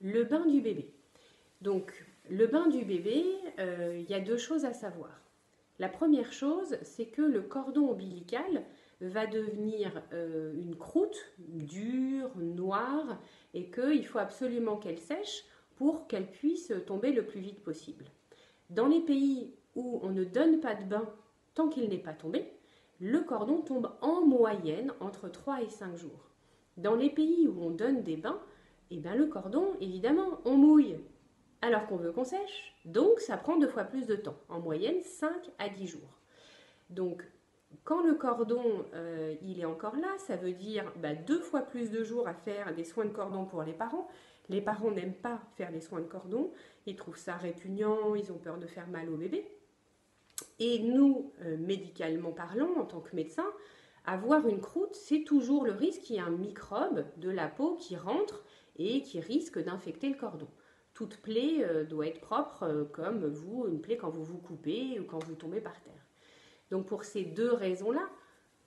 [0.00, 0.94] Le bain du bébé.
[1.60, 3.24] Donc, le bain du bébé,
[3.58, 5.20] euh, il y a deux choses à savoir.
[5.78, 8.64] La première chose, c'est que le cordon ombilical
[9.00, 13.20] va devenir euh, une croûte dure, noire,
[13.52, 15.44] et qu'il faut absolument qu'elle sèche
[15.76, 18.04] pour qu'elle puisse tomber le plus vite possible.
[18.70, 21.08] Dans les pays où on ne donne pas de bain
[21.54, 22.52] tant qu'il n'est pas tombé,
[23.00, 26.30] le cordon tombe en moyenne entre 3 et 5 jours.
[26.76, 28.40] Dans les pays où on donne des bains,
[28.90, 30.96] eh bien le cordon, évidemment, on mouille
[31.62, 32.74] alors qu'on veut qu'on sèche.
[32.84, 36.18] Donc ça prend deux fois plus de temps, en moyenne 5 à 10 jours.
[36.88, 37.24] Donc
[37.84, 41.90] quand le cordon euh, il est encore là, ça veut dire bah, deux fois plus
[41.90, 44.08] de jours à faire des soins de cordon pour les parents.
[44.48, 46.50] Les parents n'aiment pas faire des soins de cordon,
[46.84, 49.46] ils trouvent ça répugnant, ils ont peur de faire mal au bébé.
[50.58, 53.46] Et nous, euh, médicalement parlant, en tant que médecin,
[54.06, 57.76] avoir une croûte, c'est toujours le risque qu'il y ait un microbe de la peau
[57.76, 58.44] qui rentre
[58.80, 60.48] et qui risque d'infecter le cordon.
[60.94, 64.98] Toute plaie euh, doit être propre, euh, comme vous, une plaie quand vous vous coupez
[64.98, 66.06] ou quand vous tombez par terre.
[66.70, 68.08] Donc pour ces deux raisons-là,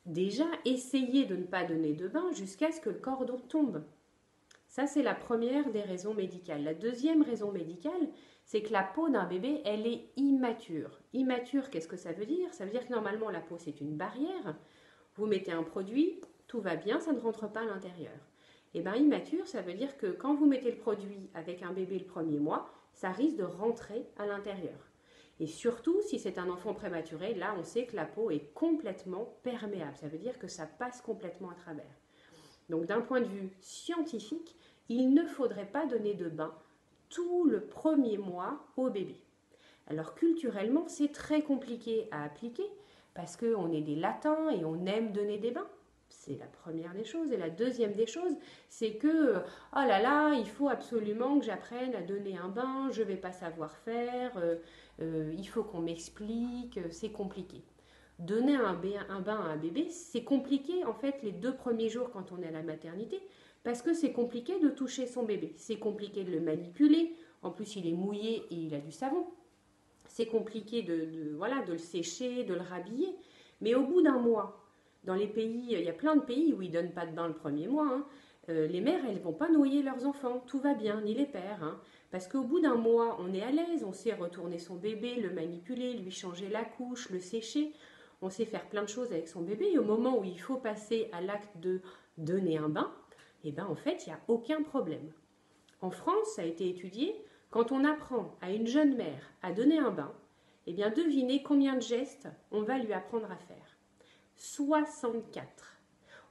[0.05, 3.83] déjà, essayez de ne pas donner de bain jusqu'à ce que le cordon tombe.
[4.67, 6.63] Ça, c'est la première des raisons médicales.
[6.63, 8.09] La deuxième raison médicale,
[8.45, 10.99] c'est que la peau d'un bébé, elle est immature.
[11.13, 12.53] Immature, qu'est-ce que ça veut dire?
[12.53, 14.55] Ça veut dire que normalement, la peau, c'est une barrière.
[15.15, 18.17] Vous mettez un produit, tout va bien, ça ne rentre pas à l'intérieur.
[18.75, 21.71] Et eh bien, immature, ça veut dire que quand vous mettez le produit avec un
[21.71, 24.79] bébé le premier mois, ça risque de rentrer à l'intérieur.
[25.39, 29.37] Et surtout, si c'est un enfant prématuré, là, on sait que la peau est complètement
[29.43, 29.95] perméable.
[29.97, 31.99] Ça veut dire que ça passe complètement à travers.
[32.69, 34.55] Donc, d'un point de vue scientifique,
[34.89, 36.53] il ne faudrait pas donner de bain
[37.09, 39.15] tout le premier mois au bébé.
[39.87, 42.65] Alors culturellement, c'est très compliqué à appliquer
[43.13, 45.67] parce qu'on est des latins et on aime donner des bains.
[46.15, 47.31] C'est la première des choses.
[47.33, 48.35] Et la deuxième des choses,
[48.69, 53.01] c'est que, oh là là, il faut absolument que j'apprenne à donner un bain, je
[53.01, 54.55] ne vais pas savoir faire, euh,
[55.01, 57.61] euh, il faut qu'on m'explique, c'est compliqué.
[58.19, 58.79] Donner un,
[59.09, 62.41] un bain à un bébé, c'est compliqué en fait les deux premiers jours quand on
[62.41, 63.19] est à la maternité,
[63.63, 67.75] parce que c'est compliqué de toucher son bébé, c'est compliqué de le manipuler, en plus
[67.75, 69.25] il est mouillé et il a du savon,
[70.07, 73.13] c'est compliqué de, voilà, de le sécher, de le rhabiller,
[73.61, 74.62] mais au bout d'un mois,
[75.03, 77.11] dans les pays, il y a plein de pays où ils ne donnent pas de
[77.11, 78.05] bain le premier mois, hein,
[78.49, 81.63] euh, les mères, elles vont pas noyer leurs enfants, tout va bien, ni les pères,
[81.63, 81.79] hein,
[82.11, 85.31] parce qu'au bout d'un mois, on est à l'aise, on sait retourner son bébé, le
[85.31, 87.73] manipuler, lui changer la couche, le sécher,
[88.21, 90.57] on sait faire plein de choses avec son bébé, et au moment où il faut
[90.57, 91.81] passer à l'acte de
[92.17, 92.93] donner un bain,
[93.45, 95.11] eh bien en fait, il n'y a aucun problème.
[95.81, 97.15] En France, ça a été étudié,
[97.49, 100.13] quand on apprend à une jeune mère à donner un bain,
[100.65, 103.72] eh bien devinez combien de gestes on va lui apprendre à faire.
[104.35, 105.79] 64.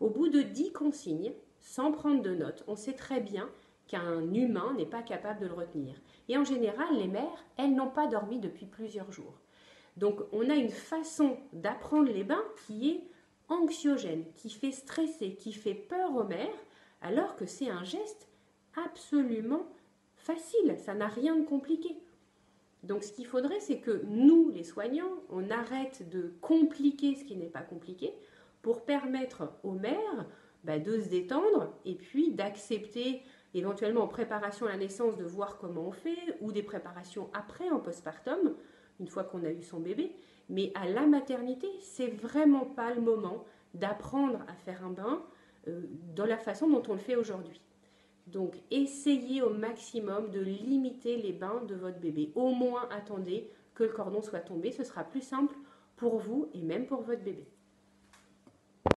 [0.01, 3.49] Au bout de 10 consignes, sans prendre de notes, on sait très bien
[3.87, 5.95] qu'un humain n'est pas capable de le retenir.
[6.29, 9.41] Et en général, les mères, elles n'ont pas dormi depuis plusieurs jours.
[9.97, 13.05] Donc on a une façon d'apprendre les bains qui est
[13.49, 16.49] anxiogène, qui fait stresser, qui fait peur aux mères,
[17.03, 18.29] alors que c'est un geste
[18.77, 19.67] absolument
[20.17, 21.97] facile, ça n'a rien de compliqué.
[22.83, 27.37] Donc ce qu'il faudrait, c'est que nous, les soignants, on arrête de compliquer ce qui
[27.37, 28.13] n'est pas compliqué
[28.61, 30.27] pour permettre aux mères
[30.65, 33.23] bah, de se détendre et puis d'accepter
[33.55, 37.69] éventuellement en préparation à la naissance de voir comment on fait ou des préparations après
[37.71, 38.55] en postpartum,
[38.99, 40.13] une fois qu'on a eu son bébé.
[40.49, 43.45] Mais à la maternité, c'est vraiment pas le moment
[43.75, 45.23] d'apprendre à faire un bain,
[45.69, 45.83] euh,
[46.15, 47.61] dans la façon dont on le fait aujourd'hui.
[48.27, 52.33] Donc essayez au maximum de limiter les bains de votre bébé.
[52.35, 55.55] Au moins attendez que le cordon soit tombé, ce sera plus simple
[55.97, 57.47] pour vous et même pour votre bébé.